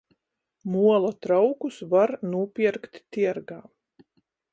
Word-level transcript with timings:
Muola 0.75 1.11
traukus 1.25 1.77
var 1.91 2.13
nūpierkt 2.31 2.99
tiergā. 3.17 3.59